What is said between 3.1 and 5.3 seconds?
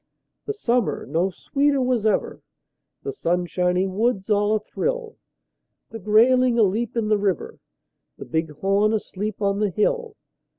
sunshiny woods all athrill;